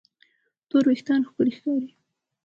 [0.69, 1.89] تور وېښتيان ښکلي ښکاري.